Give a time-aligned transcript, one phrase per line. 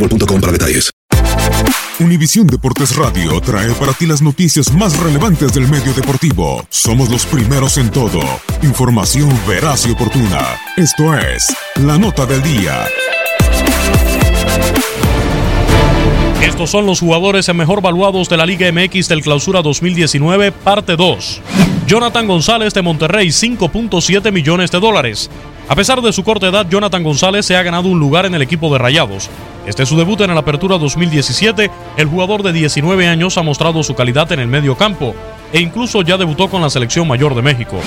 [0.00, 0.90] boostmobile.com para detalles.
[1.98, 6.64] Univisión Deportes Radio trae para ti las noticias más relevantes del medio deportivo.
[6.70, 8.20] Somos los primeros en todo.
[8.62, 10.56] Información veraz y oportuna.
[10.78, 12.86] Esto es La Nota del Día.
[16.42, 21.42] Estos son los jugadores mejor valuados de la Liga MX del Clausura 2019, parte 2.
[21.86, 25.30] Jonathan González de Monterrey, 5.7 millones de dólares.
[25.70, 28.42] A pesar de su corta edad, Jonathan González se ha ganado un lugar en el
[28.42, 29.30] equipo de Rayados.
[29.64, 31.70] Este es su debut en la Apertura 2017.
[31.96, 35.14] El jugador de 19 años ha mostrado su calidad en el medio campo
[35.52, 37.78] e incluso ya debutó con la selección mayor de México.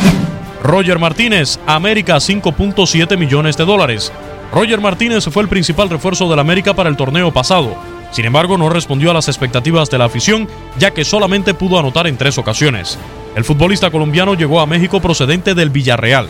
[0.64, 4.14] Roger Martínez, América 5.7 millones de dólares.
[4.54, 7.76] Roger Martínez fue el principal refuerzo del América para el torneo pasado.
[8.12, 10.48] Sin embargo, no respondió a las expectativas de la afición,
[10.80, 12.98] ya que solamente pudo anotar en tres ocasiones.
[13.36, 16.30] El futbolista colombiano llegó a México procedente del Villarreal.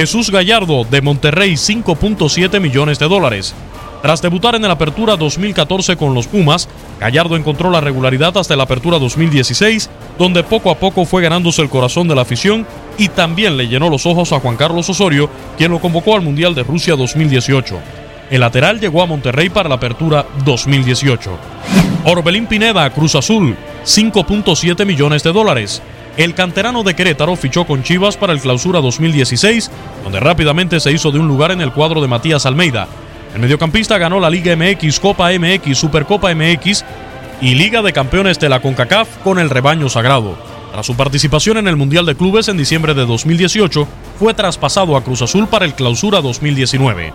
[0.00, 3.54] Jesús Gallardo, de Monterrey, 5.7 millones de dólares.
[4.00, 8.62] Tras debutar en la Apertura 2014 con los Pumas, Gallardo encontró la regularidad hasta la
[8.62, 12.66] Apertura 2016, donde poco a poco fue ganándose el corazón de la afición
[12.96, 15.28] y también le llenó los ojos a Juan Carlos Osorio,
[15.58, 17.78] quien lo convocó al Mundial de Rusia 2018.
[18.30, 21.30] El lateral llegó a Monterrey para la Apertura 2018.
[22.06, 25.82] Orbelín Pineda, Cruz Azul, 5.7 millones de dólares.
[26.20, 29.70] El canterano de Querétaro fichó con Chivas para el Clausura 2016,
[30.04, 32.88] donde rápidamente se hizo de un lugar en el cuadro de Matías Almeida.
[33.34, 36.84] El mediocampista ganó la Liga MX, Copa MX, Supercopa MX
[37.40, 40.36] y Liga de Campeones de la CONCACAF con el rebaño sagrado.
[40.72, 43.88] Tras su participación en el Mundial de Clubes en diciembre de 2018,
[44.18, 47.14] fue traspasado a Cruz Azul para el Clausura 2019.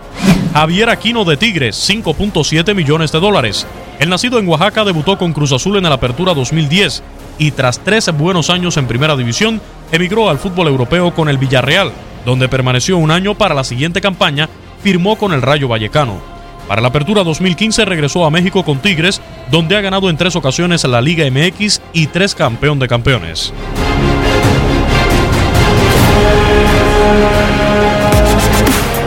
[0.51, 3.67] Javier Aquino de Tigres, 5.7 millones de dólares.
[3.99, 7.03] El nacido en Oaxaca debutó con Cruz Azul en la Apertura 2010
[7.37, 11.91] y tras 13 buenos años en Primera División, emigró al fútbol europeo con el Villarreal,
[12.25, 14.49] donde permaneció un año para la siguiente campaña,
[14.81, 16.19] firmó con el Rayo Vallecano.
[16.67, 20.83] Para la apertura 2015 regresó a México con Tigres, donde ha ganado en tres ocasiones
[20.83, 23.53] la Liga MX y tres campeón de campeones.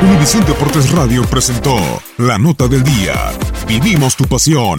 [0.00, 1.76] Univisión Deportes Radio presentó
[2.18, 3.32] la nota del día.
[3.66, 4.78] Vivimos tu pasión.